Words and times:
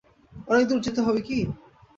অনেক 0.47 0.65
দূর 0.69 0.79
যেতে 0.85 1.01
হবে 1.01 1.21
কি? 1.27 1.37